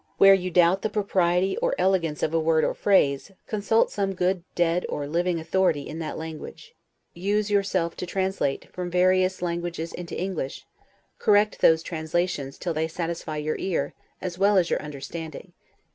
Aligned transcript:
Where 0.17 0.33
you 0.33 0.49
doubt 0.49 0.77
of 0.77 0.81
the 0.81 0.89
propriety 0.89 1.57
or 1.57 1.75
elegance 1.77 2.23
of 2.23 2.33
a 2.33 2.39
word 2.39 2.63
or 2.63 2.71
a 2.71 2.75
phrase, 2.75 3.29
consult 3.45 3.91
some 3.91 4.15
good 4.15 4.41
dead 4.55 4.83
or 4.89 5.05
living 5.05 5.39
authority 5.39 5.83
in 5.87 5.99
that 5.99 6.17
language. 6.17 6.73
Use 7.13 7.51
yourself 7.51 7.95
to 7.97 8.07
translate, 8.07 8.67
from 8.73 8.89
various 8.89 9.43
languages 9.43 9.93
into 9.93 10.19
English; 10.19 10.65
correct 11.19 11.61
those 11.61 11.83
translations 11.83 12.57
till 12.57 12.73
they 12.73 12.87
satisfy 12.87 13.37
your 13.37 13.57
ear, 13.59 13.93
as 14.23 14.39
well 14.39 14.57
as 14.57 14.71
your 14.71 14.81
understanding. 14.81 15.53